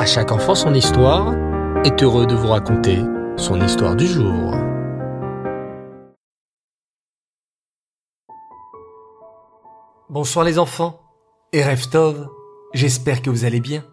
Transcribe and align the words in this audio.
À 0.00 0.06
chaque 0.06 0.32
enfant 0.32 0.54
son 0.54 0.72
histoire 0.72 1.34
est 1.84 2.02
heureux 2.02 2.24
de 2.24 2.34
vous 2.34 2.48
raconter 2.48 3.00
son 3.36 3.60
histoire 3.60 3.94
du 3.94 4.06
jour. 4.06 4.54
Bonsoir 10.08 10.46
les 10.46 10.58
enfants 10.58 11.02
et 11.52 11.62
Reftov, 11.62 12.30
j'espère 12.72 13.20
que 13.20 13.28
vous 13.28 13.44
allez 13.44 13.60
bien. 13.60 13.84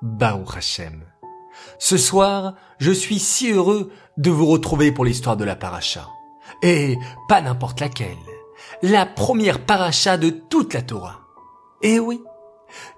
Baruch 0.00 0.56
Hashem. 0.58 1.02
Ce 1.80 1.96
soir, 1.96 2.54
je 2.78 2.92
suis 2.92 3.18
si 3.18 3.50
heureux 3.50 3.90
de 4.18 4.30
vous 4.30 4.46
retrouver 4.46 4.92
pour 4.92 5.04
l'histoire 5.04 5.36
de 5.36 5.44
la 5.44 5.56
paracha. 5.56 6.06
Et 6.62 6.96
pas 7.28 7.40
n'importe 7.40 7.80
laquelle. 7.80 8.14
La 8.80 9.06
première 9.06 9.66
paracha 9.66 10.18
de 10.18 10.30
toute 10.30 10.72
la 10.72 10.82
Torah. 10.82 11.18
Eh 11.82 11.98
oui. 11.98 12.22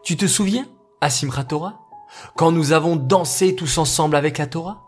Tu 0.02 0.18
te 0.18 0.26
souviens, 0.26 0.66
à 1.00 1.08
Simchat 1.08 1.44
Torah, 1.44 1.83
quand 2.36 2.52
nous 2.52 2.72
avons 2.72 2.96
dansé 2.96 3.54
tous 3.54 3.78
ensemble 3.78 4.16
avec 4.16 4.38
la 4.38 4.46
Torah? 4.46 4.82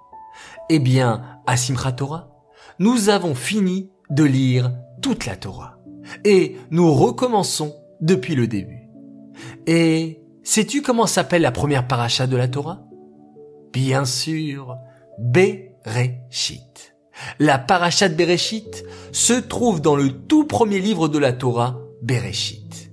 Eh 0.68 0.78
bien, 0.78 1.22
à 1.46 1.56
Simchat 1.56 1.92
Torah, 1.92 2.28
nous 2.78 3.08
avons 3.08 3.34
fini 3.34 3.90
de 4.10 4.24
lire 4.24 4.72
toute 5.02 5.26
la 5.26 5.36
Torah. 5.36 5.78
Et 6.24 6.56
nous 6.70 6.92
recommençons 6.92 7.74
depuis 8.00 8.34
le 8.34 8.46
début. 8.46 8.88
Et 9.66 10.22
sais-tu 10.42 10.82
comment 10.82 11.06
s'appelle 11.06 11.42
la 11.42 11.52
première 11.52 11.86
paracha 11.86 12.26
de 12.26 12.36
la 12.36 12.48
Torah? 12.48 12.82
Bien 13.72 14.04
sûr, 14.04 14.76
Bereshit. 15.18 16.94
La 17.38 17.58
paracha 17.58 18.08
de 18.08 18.14
Bereshit 18.14 18.84
se 19.12 19.32
trouve 19.32 19.80
dans 19.80 19.96
le 19.96 20.10
tout 20.10 20.44
premier 20.44 20.80
livre 20.80 21.08
de 21.08 21.18
la 21.18 21.32
Torah, 21.32 21.78
Bereshit. 22.02 22.92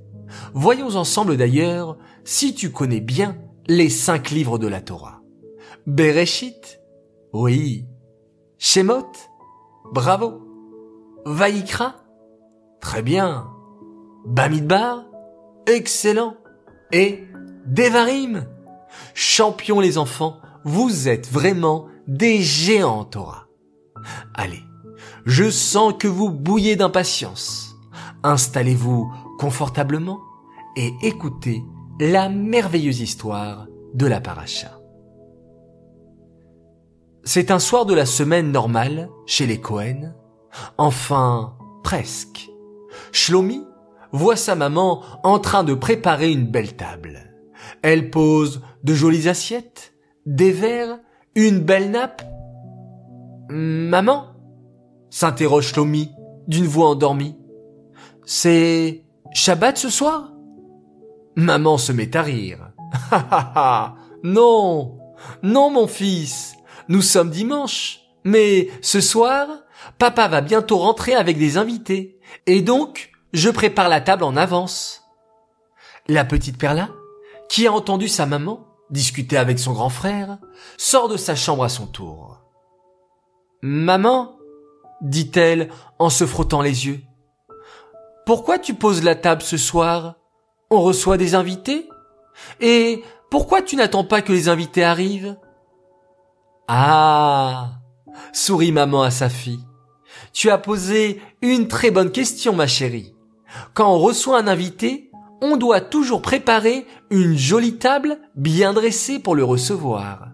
Voyons 0.53 0.95
ensemble 0.95 1.37
d'ailleurs 1.37 1.97
si 2.23 2.53
tu 2.53 2.71
connais 2.71 3.01
bien 3.01 3.37
les 3.67 3.89
cinq 3.89 4.29
livres 4.29 4.57
de 4.57 4.67
la 4.67 4.81
Torah. 4.81 5.21
Bereshit 5.87 6.79
Oui. 7.33 7.85
Shemot 8.57 9.11
Bravo. 9.91 10.41
Vaïkra 11.25 11.95
Très 12.81 13.01
bien. 13.01 13.49
Bamidbar 14.25 15.05
Excellent. 15.67 16.35
Et 16.91 17.23
Devarim 17.65 18.45
Champion 19.13 19.79
les 19.79 19.97
enfants, 19.97 20.37
vous 20.63 21.07
êtes 21.07 21.31
vraiment 21.31 21.87
des 22.07 22.41
géants 22.41 23.05
Torah. 23.05 23.47
Allez, 24.33 24.61
je 25.25 25.49
sens 25.49 25.93
que 25.97 26.07
vous 26.07 26.29
bouillez 26.29 26.75
d'impatience. 26.75 27.75
Installez-vous 28.23 29.11
confortablement 29.39 30.19
et 30.75 30.93
écoutez 31.01 31.63
la 32.11 32.27
merveilleuse 32.27 32.99
histoire 32.99 33.67
de 33.93 34.05
la 34.05 34.19
paracha. 34.19 34.81
C'est 37.23 37.49
un 37.49 37.59
soir 37.59 37.85
de 37.85 37.93
la 37.93 38.05
semaine 38.05 38.51
normale 38.51 39.09
chez 39.25 39.45
les 39.47 39.61
Cohen. 39.61 40.13
Enfin, 40.77 41.55
presque. 41.81 42.49
Shlomi 43.13 43.63
voit 44.11 44.35
sa 44.35 44.55
maman 44.55 45.01
en 45.23 45.39
train 45.39 45.63
de 45.63 45.73
préparer 45.73 46.29
une 46.29 46.45
belle 46.45 46.75
table. 46.75 47.33
Elle 47.81 48.09
pose 48.09 48.61
de 48.83 48.93
jolies 48.93 49.29
assiettes, 49.29 49.93
des 50.25 50.51
verres, 50.51 50.99
une 51.35 51.59
belle 51.59 51.89
nappe. 51.89 52.23
Maman 53.47 54.25
s'interroge 55.09 55.67
Shlomi 55.67 56.11
d'une 56.49 56.67
voix 56.67 56.89
endormie. 56.89 57.37
C'est 58.25 59.05
Shabbat 59.31 59.77
ce 59.77 59.89
soir? 59.89 60.32
Maman 61.35 61.77
se 61.77 61.91
met 61.91 62.15
à 62.15 62.21
rire. 62.21 62.69
Ha 63.11 63.27
ha 63.31 63.51
ha 63.55 63.95
Non 64.23 64.99
Non 65.41 65.71
mon 65.71 65.87
fils 65.87 66.55
Nous 66.89 67.01
sommes 67.01 67.29
dimanche. 67.31 68.01
Mais 68.23 68.69
ce 68.81 69.01
soir, 69.01 69.47
papa 69.97 70.27
va 70.27 70.41
bientôt 70.41 70.77
rentrer 70.77 71.13
avec 71.13 71.37
des 71.37 71.57
invités. 71.57 72.19
Et 72.45 72.61
donc, 72.61 73.11
je 73.33 73.49
prépare 73.49 73.89
la 73.89 74.01
table 74.01 74.23
en 74.23 74.37
avance. 74.37 75.03
La 76.07 76.23
petite 76.23 76.57
Perla, 76.57 76.89
qui 77.49 77.67
a 77.67 77.73
entendu 77.73 78.07
sa 78.07 78.25
maman 78.25 78.67
discuter 78.89 79.37
avec 79.37 79.59
son 79.59 79.73
grand 79.73 79.89
frère, 79.89 80.37
sort 80.77 81.09
de 81.09 81.17
sa 81.17 81.35
chambre 81.35 81.63
à 81.63 81.69
son 81.69 81.87
tour. 81.87 82.41
Maman, 83.61 84.37
dit-elle 85.01 85.69
en 85.99 86.09
se 86.09 86.25
frottant 86.25 86.61
les 86.61 86.85
yeux, 86.85 87.01
pourquoi 88.25 88.59
tu 88.59 88.73
poses 88.73 89.03
la 89.03 89.15
table 89.15 89.41
ce 89.41 89.57
soir? 89.57 90.15
On 90.73 90.81
reçoit 90.81 91.17
des 91.17 91.35
invités? 91.35 91.87
Et 92.59 93.03
pourquoi 93.29 93.61
tu 93.61 93.75
n'attends 93.75 94.03
pas 94.03 94.23
que 94.23 94.31
les 94.31 94.49
invités 94.49 94.83
arrivent? 94.83 95.37
Ah 96.67 97.73
sourit 98.31 98.71
maman 98.71 99.03
à 99.03 99.11
sa 99.11 99.29
fille. 99.29 99.63
Tu 100.33 100.49
as 100.49 100.57
posé 100.57 101.21
une 101.43 101.67
très 101.67 101.91
bonne 101.91 102.11
question, 102.11 102.55
ma 102.55 102.65
chérie. 102.65 103.13
Quand 103.75 103.93
on 103.93 103.99
reçoit 103.99 104.39
un 104.39 104.47
invité, 104.47 105.11
on 105.41 105.57
doit 105.57 105.79
toujours 105.79 106.23
préparer 106.23 106.87
une 107.11 107.37
jolie 107.37 107.77
table 107.77 108.17
bien 108.35 108.73
dressée 108.73 109.19
pour 109.19 109.35
le 109.35 109.43
recevoir. 109.43 110.29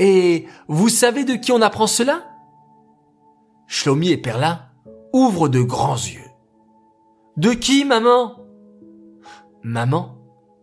Et 0.00 0.46
vous 0.66 0.88
savez 0.88 1.22
de 1.22 1.34
qui 1.34 1.52
on 1.52 1.62
apprend 1.62 1.86
cela? 1.86 2.24
Shlomi 3.68 4.10
et 4.10 4.16
Perla 4.16 4.70
ouvrent 5.12 5.48
de 5.48 5.62
grands 5.62 5.94
yeux. 5.94 6.28
De 7.36 7.50
qui, 7.50 7.84
maman? 7.84 8.45
Maman 9.68 10.16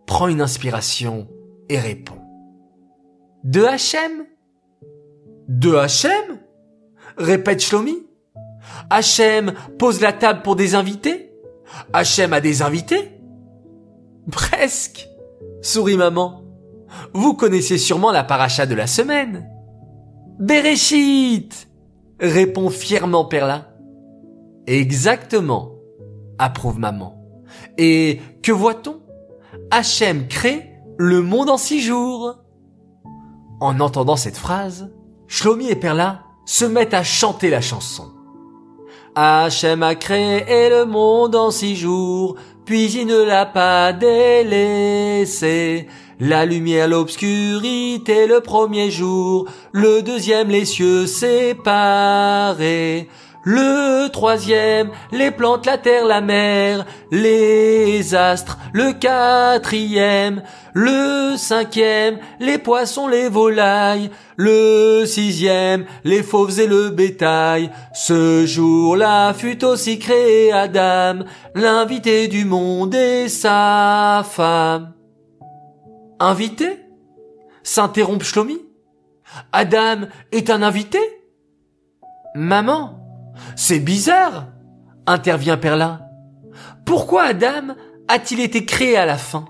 prend 0.06 0.28
une 0.28 0.40
inspiration 0.40 1.28
et 1.68 1.78
répond. 1.78 2.16
De 3.44 3.62
Hachem 3.62 4.24
De 5.46 5.74
Hachem 5.74 6.40
répète 7.18 7.60
Shlomi. 7.60 7.98
Hachem 8.88 9.52
pose 9.78 10.00
la 10.00 10.14
table 10.14 10.40
pour 10.40 10.56
des 10.56 10.74
invités? 10.74 11.34
Hachem 11.92 12.32
a 12.32 12.40
des 12.40 12.62
invités? 12.62 13.20
Presque, 14.32 15.06
sourit 15.60 15.98
maman. 15.98 16.42
Vous 17.12 17.34
connaissez 17.34 17.76
sûrement 17.76 18.10
la 18.10 18.24
paracha 18.24 18.64
de 18.64 18.74
la 18.74 18.86
semaine. 18.86 19.46
Bereshit 20.38 21.68
répond 22.20 22.70
fièrement 22.70 23.26
Perla. 23.26 23.68
Exactement, 24.66 25.74
approuve 26.38 26.78
maman. 26.78 27.23
Et 27.78 28.20
que 28.42 28.52
voit-on? 28.52 29.00
Hachem 29.70 30.28
crée 30.28 30.70
le 30.96 31.22
monde 31.22 31.50
en 31.50 31.56
six 31.56 31.80
jours. 31.80 32.36
En 33.60 33.80
entendant 33.80 34.16
cette 34.16 34.36
phrase, 34.36 34.92
Shlomi 35.26 35.68
et 35.68 35.76
Perla 35.76 36.22
se 36.46 36.64
mettent 36.64 36.94
à 36.94 37.02
chanter 37.02 37.50
la 37.50 37.60
chanson. 37.60 38.12
Hachem 39.14 39.82
a 39.82 39.94
créé 39.94 40.70
le 40.70 40.86
monde 40.86 41.36
en 41.36 41.50
six 41.50 41.76
jours, 41.76 42.36
puis 42.64 42.90
il 42.92 43.06
ne 43.06 43.22
l'a 43.22 43.46
pas 43.46 43.92
délaissé. 43.92 45.88
La 46.20 46.46
lumière, 46.46 46.88
l'obscurité, 46.88 48.26
le 48.26 48.40
premier 48.40 48.90
jour, 48.90 49.48
le 49.72 50.02
deuxième, 50.02 50.48
les 50.48 50.64
cieux 50.64 51.06
séparés. 51.06 53.08
Le 53.44 54.08
troisième, 54.08 54.90
les 55.12 55.30
plantes, 55.30 55.66
la 55.66 55.76
terre, 55.76 56.06
la 56.06 56.22
mer, 56.22 56.86
les 57.10 58.14
astres. 58.14 58.58
Le 58.72 58.92
quatrième, 58.92 60.42
le 60.72 61.36
cinquième, 61.36 62.18
les 62.40 62.56
poissons, 62.56 63.06
les 63.06 63.28
volailles. 63.28 64.10
Le 64.36 65.04
sixième, 65.04 65.84
les 66.04 66.22
fauves 66.22 66.58
et 66.58 66.66
le 66.66 66.88
bétail. 66.88 67.70
Ce 67.92 68.46
jour-là 68.46 69.34
fut 69.34 69.62
aussi 69.64 69.98
créé 69.98 70.50
Adam, 70.50 71.24
l'invité 71.54 72.28
du 72.28 72.46
monde 72.46 72.94
et 72.94 73.28
sa 73.28 74.24
femme. 74.28 74.94
Invité? 76.18 76.80
S'interrompt 77.62 78.24
Shlomi? 78.24 78.58
Adam 79.52 80.06
est 80.32 80.48
un 80.50 80.62
invité? 80.62 80.98
Maman, 82.34 83.03
c'est 83.56 83.80
bizarre, 83.80 84.48
intervient 85.06 85.56
Perlin. 85.56 86.00
Pourquoi 86.84 87.24
Adam 87.24 87.74
a-t-il 88.08 88.40
été 88.40 88.64
créé 88.64 88.96
à 88.96 89.06
la 89.06 89.16
fin? 89.16 89.46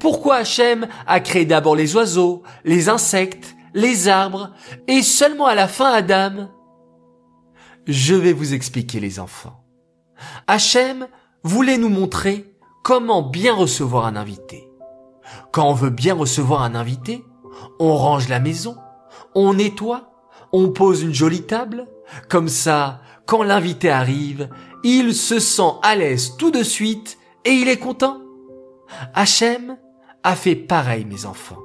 Pourquoi 0.00 0.36
Hachem 0.36 0.86
a 1.06 1.20
créé 1.20 1.44
d'abord 1.44 1.76
les 1.76 1.96
oiseaux, 1.96 2.42
les 2.64 2.88
insectes, 2.88 3.54
les 3.74 4.08
arbres, 4.08 4.52
et 4.86 5.02
seulement 5.02 5.46
à 5.46 5.54
la 5.54 5.68
fin 5.68 5.92
Adam? 5.92 6.48
Je 7.86 8.14
vais 8.14 8.32
vous 8.32 8.54
expliquer 8.54 9.00
les 9.00 9.18
enfants. 9.18 9.64
Hachem 10.46 11.06
voulait 11.42 11.78
nous 11.78 11.88
montrer 11.88 12.54
comment 12.82 13.22
bien 13.22 13.54
recevoir 13.54 14.06
un 14.06 14.16
invité. 14.16 14.68
Quand 15.52 15.68
on 15.68 15.74
veut 15.74 15.90
bien 15.90 16.14
recevoir 16.14 16.62
un 16.62 16.74
invité, 16.74 17.24
on 17.78 17.96
range 17.96 18.28
la 18.28 18.40
maison, 18.40 18.76
on 19.34 19.54
nettoie, 19.54 20.10
on 20.52 20.70
pose 20.70 21.02
une 21.02 21.14
jolie 21.14 21.42
table, 21.42 21.86
comme 22.28 22.48
ça, 22.48 23.00
quand 23.26 23.42
l'invité 23.42 23.90
arrive, 23.90 24.48
il 24.84 25.14
se 25.14 25.38
sent 25.38 25.72
à 25.82 25.96
l'aise 25.96 26.36
tout 26.38 26.50
de 26.50 26.62
suite 26.62 27.18
et 27.44 27.50
il 27.50 27.68
est 27.68 27.78
content. 27.78 28.20
Hachem 29.14 29.76
a 30.22 30.34
fait 30.34 30.56
pareil, 30.56 31.04
mes 31.04 31.26
enfants. 31.26 31.58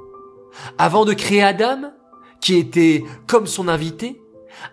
Avant 0.77 1.05
de 1.05 1.13
créer 1.13 1.43
Adam, 1.43 1.93
qui 2.41 2.55
était 2.55 3.03
comme 3.27 3.47
son 3.47 3.67
invité, 3.67 4.21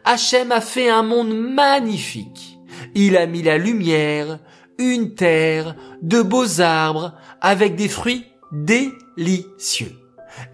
Hachem 0.05 0.53
a 0.53 0.61
fait 0.61 0.89
un 0.89 1.03
monde 1.03 1.33
magnifique. 1.33 2.59
Il 2.95 3.17
a 3.17 3.27
mis 3.27 3.43
la 3.43 3.59
lumière, 3.59 4.39
une 4.79 5.15
terre, 5.15 5.77
de 6.03 6.23
beaux 6.23 6.61
arbres, 6.61 7.15
avec 7.41 7.77
des 7.77 7.89
fruits 7.89 8.27
délicieux. 8.53 9.93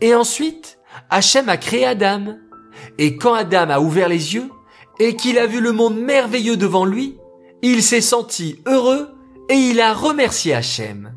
Et 0.01 0.15
ensuite, 0.15 0.79
Hachem 1.11 1.49
a 1.49 1.57
créé 1.57 1.87
Adam. 1.87 2.37
Et 2.99 3.17
quand 3.17 3.35
Adam 3.35 3.71
a 3.71 3.81
ouvert 3.81 4.09
les 4.09 4.35
yeux, 4.35 4.51
et 4.99 5.17
qu'il 5.17 5.39
a 5.39 5.47
vu 5.47 5.61
le 5.61 5.73
monde 5.73 5.99
merveilleux 5.99 6.57
devant 6.57 6.85
lui, 6.85 7.19
il 7.63 7.83
s'est 7.83 8.01
senti 8.01 8.61
heureux 8.67 9.11
et 9.49 9.55
il 9.55 9.81
a 9.81 9.93
remercié 9.93 10.55
Hachem. 10.55 11.15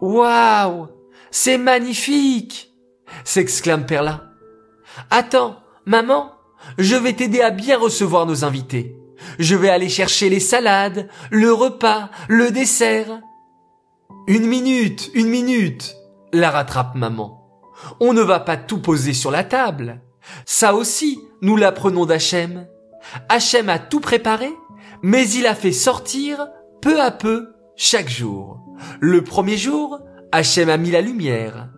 Waouh! 0.00 0.88
C'est 1.30 1.58
magnifique! 1.58 2.72
s'exclame 3.24 3.86
Perla. 3.86 4.30
Attends, 5.10 5.56
maman, 5.84 6.32
je 6.78 6.96
vais 6.96 7.12
t'aider 7.12 7.40
à 7.40 7.50
bien 7.50 7.78
recevoir 7.78 8.26
nos 8.26 8.44
invités. 8.44 8.96
Je 9.38 9.56
vais 9.56 9.68
aller 9.68 9.88
chercher 9.88 10.28
les 10.28 10.40
salades, 10.40 11.08
le 11.30 11.52
repas, 11.52 12.10
le 12.28 12.50
dessert. 12.50 13.20
Une 14.26 14.46
minute, 14.46 15.10
une 15.14 15.28
minute, 15.28 15.96
la 16.32 16.50
rattrape 16.50 16.94
maman. 16.94 17.36
On 18.00 18.12
ne 18.12 18.22
va 18.22 18.40
pas 18.40 18.56
tout 18.56 18.80
poser 18.80 19.12
sur 19.12 19.30
la 19.30 19.44
table. 19.44 20.00
Ça 20.44 20.74
aussi, 20.74 21.20
nous 21.42 21.56
l'apprenons 21.56 22.06
d'Hachem. 22.06 22.66
Hachem 23.28 23.68
a 23.68 23.78
tout 23.78 24.00
préparé, 24.00 24.50
mais 25.02 25.28
il 25.30 25.46
a 25.46 25.54
fait 25.54 25.72
sortir 25.72 26.46
peu 26.82 27.00
à 27.00 27.10
peu 27.10 27.52
chaque 27.76 28.08
jour. 28.08 28.60
Le 29.00 29.22
premier 29.22 29.56
jour, 29.56 30.00
Hachem 30.32 30.68
a 30.68 30.76
mis 30.76 30.90
la 30.90 31.00
lumière. 31.00 31.68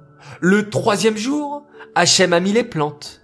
Le 0.40 0.70
troisième 0.70 1.16
jour, 1.16 1.64
Hachem 1.94 2.32
a 2.32 2.40
mis 2.40 2.52
les 2.52 2.64
plantes. 2.64 3.20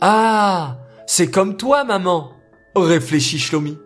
Ah, 0.00 0.78
c'est 1.06 1.30
comme 1.30 1.56
toi, 1.56 1.84
maman, 1.84 2.32
réfléchit 2.76 3.38
Shlomi. 3.38 3.78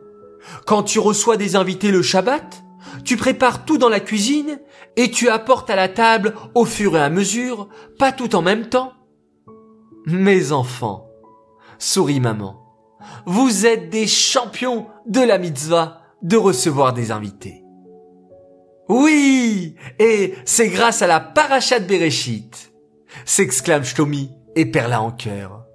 Quand 0.66 0.82
tu 0.82 0.98
reçois 0.98 1.36
des 1.36 1.56
invités 1.56 1.90
le 1.90 2.02
Shabbat, 2.02 2.62
tu 3.04 3.16
prépares 3.16 3.64
tout 3.64 3.78
dans 3.78 3.88
la 3.88 4.00
cuisine 4.00 4.60
et 4.96 5.10
tu 5.10 5.28
apportes 5.28 5.70
à 5.70 5.76
la 5.76 5.88
table 5.88 6.34
au 6.54 6.64
fur 6.64 6.96
et 6.96 7.00
à 7.00 7.10
mesure, 7.10 7.69
pas 7.98 8.12
tout 8.12 8.34
en 8.34 8.42
même 8.42 8.69
temps. 8.69 8.92
Mes 10.10 10.52
enfants, 10.52 11.06
sourit 11.78 12.19
maman, 12.19 12.56
vous 13.26 13.66
êtes 13.66 13.90
des 13.90 14.06
champions 14.06 14.87
de 15.05 15.20
la 15.20 15.37
mitzvah 15.37 16.00
de 16.22 16.38
recevoir 16.38 16.94
des 16.94 17.10
invités. 17.10 17.62
Oui, 18.88 19.75
et 19.99 20.34
c'est 20.46 20.70
grâce 20.70 21.02
à 21.02 21.06
la 21.06 21.20
parachat 21.20 21.81
Bereshit, 21.81 22.72
s'exclame 23.26 23.84
Shlomi 23.84 24.31
et 24.56 24.64
perla 24.64 25.02
en 25.02 25.10
cœur. 25.10 25.66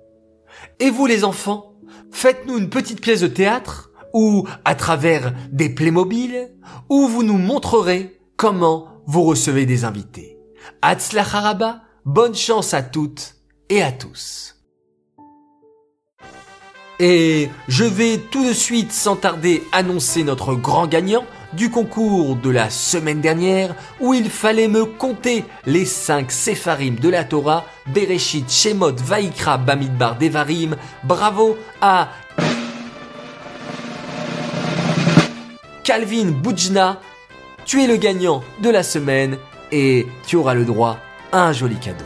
Et 0.79 0.89
vous 0.89 1.05
les 1.05 1.25
enfants, 1.25 1.75
faites-nous 2.09 2.57
une 2.57 2.71
petite 2.71 3.01
pièce 3.01 3.21
de 3.21 3.27
théâtre 3.27 3.91
ou 4.15 4.47
à 4.65 4.73
travers 4.73 5.31
des 5.51 5.69
Playmobil 5.69 6.49
où 6.89 7.07
vous 7.07 7.21
nous 7.21 7.37
montrerez 7.37 8.19
comment 8.35 8.87
vous 9.05 9.21
recevez 9.21 9.67
des 9.67 9.85
invités. 9.85 10.39
Haraba, 10.81 11.83
bonne 12.03 12.33
chance 12.33 12.73
à 12.73 12.81
toutes 12.81 13.42
et 13.73 13.81
à 13.81 13.91
tous. 13.91 14.55
Et 16.99 17.49
je 17.67 17.83
vais 17.83 18.19
tout 18.19 18.47
de 18.47 18.53
suite 18.53 18.91
sans 18.91 19.15
tarder 19.15 19.63
annoncer 19.71 20.23
notre 20.23 20.53
grand 20.53 20.85
gagnant 20.85 21.25
du 21.53 21.71
concours 21.71 22.35
de 22.35 22.51
la 22.51 22.69
semaine 22.69 23.19
dernière 23.19 23.73
où 23.99 24.13
il 24.13 24.29
fallait 24.29 24.67
me 24.67 24.85
compter 24.85 25.43
les 25.65 25.85
cinq 25.85 26.31
sépharim 26.31 26.99
de 26.99 27.09
la 27.09 27.23
Torah, 27.23 27.65
Bereshit, 27.87 28.49
Shemot, 28.49 28.95
Vaikra, 29.03 29.57
Bamidbar, 29.57 30.19
Devarim. 30.19 30.75
Bravo 31.03 31.57
à 31.81 32.09
Calvin 35.83 36.31
Boujna. 36.31 37.01
Tu 37.65 37.81
es 37.81 37.87
le 37.87 37.97
gagnant 37.97 38.43
de 38.61 38.69
la 38.69 38.83
semaine 38.83 39.37
et 39.71 40.05
tu 40.27 40.35
auras 40.35 40.53
le 40.53 40.63
droit 40.63 40.99
à 41.31 41.47
un 41.47 41.53
joli 41.53 41.77
cadeau. 41.77 42.05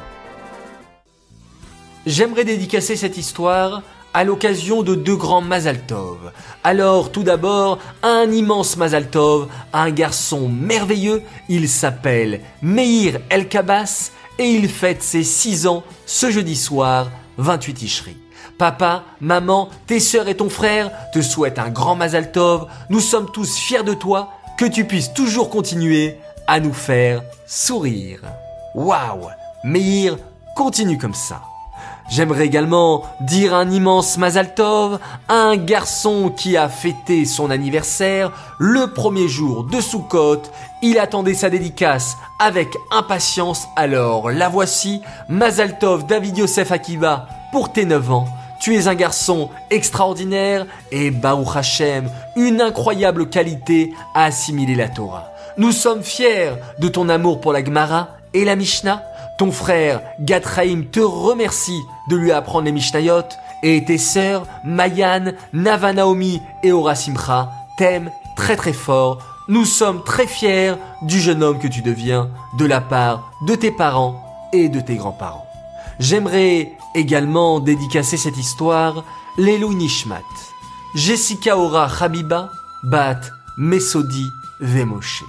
J'aimerais 2.07 2.45
dédicacer 2.45 2.95
cette 2.95 3.18
histoire 3.18 3.81
à 4.13 4.24
l'occasion 4.24 4.81
de 4.81 4.95
deux 4.95 5.18
grands 5.18 5.42
Mazaltov. 5.42 6.31
Alors 6.63 7.12
tout 7.12 7.24
d'abord, 7.24 7.80
un 8.01 8.31
immense 8.31 8.77
Mazaltov, 8.77 9.50
un 9.74 9.92
garçon 9.92 10.48
merveilleux, 10.48 11.21
il 11.50 11.68
s'appelle 11.68 12.39
Meir 12.62 13.19
El 13.30 13.50
Kabas 13.50 14.12
et 14.39 14.45
il 14.45 14.69
fête 14.69 15.04
ses 15.04 15.25
6 15.25 15.68
ans 15.68 15.83
ce 16.06 16.31
jeudi 16.31 16.56
soir, 16.56 17.12
28 17.39 17.81
Ishri. 17.81 18.15
Papa, 18.57 19.03
maman, 19.19 19.68
tes 19.86 20.00
sœurs 20.00 20.30
et 20.30 20.38
ton 20.38 20.50
frère 20.50 20.89
te 21.12 21.21
souhaitent 21.21 21.60
un 21.60 21.71
grand 21.71 21.95
Mazaltov. 21.95 22.68
Nous 22.89 23.01
sommes 23.01 23.30
tous 23.33 23.57
fiers 23.57 23.83
de 23.83 23.94
toi, 23.94 24.31
que 24.57 24.63
tu 24.63 24.86
puisses 24.86 25.13
toujours 25.13 25.50
continuer 25.50 26.15
à 26.48 26.62
nous 26.62 26.74
faire 26.74 27.21
sourire. 27.45 28.21
Waouh 28.75 29.27
Meir, 29.65 30.15
continue 30.56 30.98
comme 30.98 31.13
ça. 31.13 31.42
J'aimerais 32.09 32.45
également 32.45 33.04
dire 33.19 33.54
un 33.54 33.69
immense 33.69 34.18
Mazal 34.18 34.56
Tov 34.56 35.00
à 35.27 35.33
un 35.33 35.57
garçon 35.57 36.30
qui 36.36 36.56
a 36.56 36.69
fêté 36.69 37.25
son 37.25 37.50
anniversaire 37.50 38.31
le 38.59 38.94
premier 38.94 39.27
jour 39.27 39.65
de 39.65 39.81
Sukkot. 39.81 40.44
Il 40.81 41.00
attendait 41.00 41.33
sa 41.33 41.50
dédicace 41.50 42.15
avec 42.39 42.69
impatience, 42.92 43.68
alors 43.75 44.31
la 44.31 44.48
voici, 44.48 45.01
Mazal 45.27 45.80
Tov 45.80 46.07
David 46.07 46.38
Yosef 46.38 46.71
Akiva 46.71 47.27
pour 47.51 47.74
tes 47.74 47.83
9 47.83 48.12
ans. 48.12 48.27
Tu 48.62 48.75
es 48.75 48.88
un 48.88 48.95
garçon 48.95 49.50
extraordinaire 49.69 50.65
et 50.92 51.12
Baruch 51.12 51.57
Hashem, 51.57 52.10
une 52.38 52.62
incroyable 52.62 53.30
qualité 53.30 53.94
à 54.15 54.24
assimiler 54.24 54.75
la 54.75 54.88
Torah. 54.88 55.27
Nous 55.57 55.74
sommes 55.74 56.03
fiers 56.03 56.53
de 56.80 56.88
ton 56.88 57.10
amour 57.10 57.42
pour 57.42 57.51
la 57.51 57.63
Gemara 57.63 58.10
et 58.33 58.45
la 58.45 58.56
Mishnah 58.56 59.03
ton 59.38 59.51
frère 59.51 60.01
Gatraim 60.19 60.84
te 60.92 61.00
remercie 61.00 61.81
de 62.10 62.16
lui 62.16 62.31
apprendre 62.31 62.66
les 62.66 62.72
Mishnayot 62.72 63.24
et 63.63 63.84
tes 63.86 63.98
sœurs 63.98 64.45
Mayan, 64.63 65.31
Navanaomi 65.54 66.42
et 66.63 66.72
Orasimcha 66.72 67.50
t'aiment 67.78 68.12
très 68.36 68.56
très 68.56 68.74
fort. 68.74 69.19
Nous 69.48 69.66
sommes 69.66 70.04
très 70.04 70.28
fiers 70.28 70.74
du 71.04 71.19
jeune 71.19 71.44
homme 71.44 71.60
que 71.60 71.68
tu 71.68 71.81
deviens 71.81 72.30
de 72.57 72.66
la 72.66 72.81
part 72.81 73.31
de 73.45 73.56
tes 73.56 73.72
parents 73.72 74.50
et 74.54 74.69
de 74.69 74.80
tes 74.80 74.95
grands-parents. 74.95 75.45
J'aimerais 76.00 76.72
également 76.96 77.60
dédicacer 77.60 78.17
cette 78.17 78.38
histoire 78.38 79.03
Lelou 79.38 79.74
Nishmat, 79.74 80.22
Jessica 80.96 81.58
Ora 81.58 81.88
Habiba, 82.00 82.50
Bat 82.84 83.22
Mesodi 83.58 84.25
Vemoshe. 84.60 85.24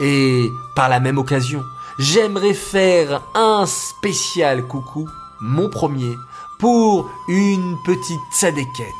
Et 0.00 0.46
par 0.74 0.88
la 0.88 1.00
même 1.00 1.18
occasion, 1.18 1.62
j'aimerais 1.98 2.54
faire 2.54 3.22
un 3.34 3.66
spécial 3.66 4.66
coucou, 4.66 5.08
mon 5.40 5.68
premier, 5.68 6.16
pour 6.58 7.10
une 7.28 7.76
petite 7.84 8.20
tzadékette 8.32 8.92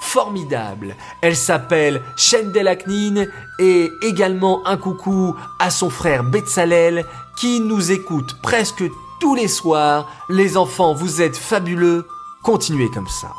formidable. 0.00 0.96
Elle 1.20 1.36
s'appelle 1.36 2.02
Shendel 2.16 2.68
Aknin 2.68 3.26
et 3.58 3.90
également 4.02 4.66
un 4.66 4.76
coucou 4.76 5.34
à 5.58 5.70
son 5.70 5.90
frère 5.90 6.24
Betsalel 6.24 7.04
qui 7.36 7.60
nous 7.60 7.92
écoute 7.92 8.36
presque 8.42 8.84
tous 9.20 9.34
les 9.34 9.48
soirs. 9.48 10.08
Les 10.28 10.56
enfants, 10.56 10.94
vous 10.94 11.20
êtes 11.20 11.36
fabuleux. 11.36 12.06
Continuez 12.42 12.88
comme 12.90 13.08
ça. 13.08 13.32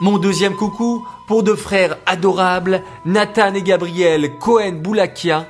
Mon 0.00 0.18
deuxième 0.18 0.54
coucou 0.54 1.06
pour 1.26 1.42
deux 1.42 1.56
frères 1.56 1.98
adorables, 2.06 2.82
Nathan 3.04 3.52
et 3.54 3.62
Gabriel 3.62 4.38
Cohen 4.38 4.80
Boulakia. 4.80 5.46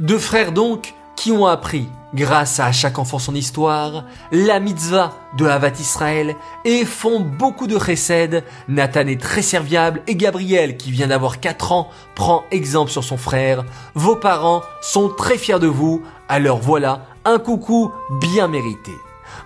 Deux 0.00 0.18
frères 0.18 0.52
donc 0.52 0.94
qui 1.18 1.32
ont 1.32 1.46
appris, 1.46 1.88
grâce 2.14 2.60
à 2.60 2.70
chaque 2.70 3.00
enfant 3.00 3.18
son 3.18 3.34
histoire, 3.34 4.04
la 4.30 4.60
mitzvah 4.60 5.14
de 5.36 5.46
Havat 5.46 5.72
Israël 5.80 6.36
et 6.64 6.84
font 6.84 7.18
beaucoup 7.18 7.66
de 7.66 7.76
chesed. 7.76 8.44
Nathan 8.68 9.08
est 9.08 9.20
très 9.20 9.42
serviable 9.42 10.02
et 10.06 10.14
Gabriel, 10.14 10.76
qui 10.76 10.92
vient 10.92 11.08
d'avoir 11.08 11.40
4 11.40 11.72
ans, 11.72 11.88
prend 12.14 12.44
exemple 12.52 12.92
sur 12.92 13.02
son 13.02 13.16
frère. 13.16 13.64
Vos 13.96 14.14
parents 14.14 14.62
sont 14.80 15.08
très 15.08 15.38
fiers 15.38 15.58
de 15.58 15.66
vous, 15.66 16.04
alors 16.28 16.60
voilà 16.60 17.06
un 17.24 17.40
coucou 17.40 17.90
bien 18.20 18.46
mérité. 18.46 18.92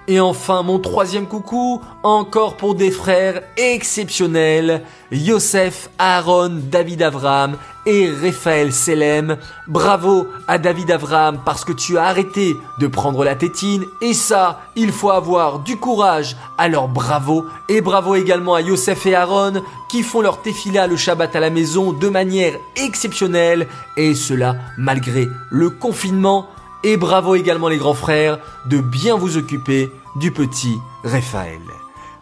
Et 0.08 0.20
enfin, 0.20 0.62
mon 0.62 0.78
troisième 0.78 1.26
coucou, 1.26 1.80
encore 2.02 2.56
pour 2.56 2.74
des 2.74 2.90
frères 2.90 3.42
exceptionnels, 3.56 4.82
Yosef, 5.10 5.90
Aaron, 5.98 6.60
David 6.70 7.02
Avram 7.02 7.56
et 7.86 8.10
Raphaël 8.10 8.72
Selem. 8.72 9.36
Bravo 9.66 10.26
à 10.48 10.58
David 10.58 10.90
Avram 10.90 11.40
parce 11.44 11.64
que 11.64 11.72
tu 11.72 11.98
as 11.98 12.04
arrêté 12.04 12.56
de 12.80 12.86
prendre 12.86 13.24
la 13.24 13.34
tétine 13.34 13.84
et 14.00 14.14
ça, 14.14 14.60
il 14.76 14.92
faut 14.92 15.10
avoir 15.10 15.60
du 15.60 15.76
courage. 15.76 16.36
Alors 16.58 16.88
bravo 16.88 17.44
et 17.68 17.80
bravo 17.80 18.14
également 18.14 18.54
à 18.54 18.60
Yosef 18.60 19.06
et 19.06 19.14
Aaron 19.14 19.62
qui 19.90 20.02
font 20.02 20.20
leur 20.20 20.40
tefila 20.42 20.86
le 20.86 20.96
Shabbat 20.96 21.34
à 21.36 21.40
la 21.40 21.50
maison 21.50 21.92
de 21.92 22.08
manière 22.08 22.54
exceptionnelle 22.76 23.66
et 23.96 24.14
cela 24.14 24.56
malgré 24.78 25.28
le 25.50 25.70
confinement 25.70 26.46
et 26.84 26.96
bravo 26.96 27.34
également 27.34 27.68
les 27.68 27.78
grands 27.78 27.94
frères 27.94 28.38
de 28.66 28.78
bien 28.78 29.16
vous 29.16 29.36
occuper 29.36 29.90
du 30.16 30.32
petit 30.32 30.76
Raphaël. 31.04 31.60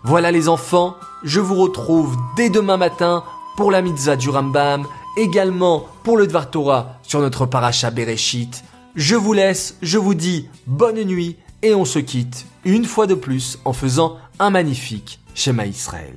Voilà 0.03 0.31
les 0.31 0.49
enfants, 0.49 0.97
je 1.23 1.41
vous 1.41 1.57
retrouve 1.57 2.17
dès 2.37 2.51
demain 2.51 2.77
matin 2.77 3.25
pour 3.57 3.71
la 3.71 3.83
mitzvah 3.83 4.17
du 4.17 4.31
Rambam, 4.31 4.87
également 5.17 5.87
pour 6.03 6.17
le 6.17 6.27
Dvar 6.27 6.51
Torah 6.51 6.99
sur 7.03 7.21
notre 7.21 7.47
paracha 7.47 7.91
Bereshit. 7.91 8.65
Je 8.95 9.17
vous 9.17 9.33
laisse, 9.33 9.77
je 9.83 9.99
vous 9.99 10.15
dis 10.15 10.49
bonne 10.67 11.03
nuit 11.05 11.37
et 11.63 11.75
on 11.75 11.85
se 11.85 11.99
quitte 11.99 12.47
une 12.65 12.85
fois 12.85 13.07
de 13.07 13.15
plus 13.15 13.59
en 13.65 13.73
faisant 13.73 14.17
un 14.39 14.51
magnifique 14.51 15.21
schéma 15.35 15.67
Israël. 15.67 16.15